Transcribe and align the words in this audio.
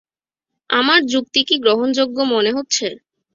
আমার 0.69 0.99
যুক্তি 1.05 1.41
কি 1.47 1.55
গ্রহণযোগ্য 1.57 2.17
মনে 2.33 2.51
হচ্ছে? 2.53 2.87